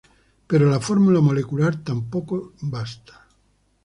Pero 0.47 0.67
la 0.67 0.79
fórmula 0.79 1.21
molecular 1.21 1.75
tampoco 1.83 2.53
basta. 2.61 3.27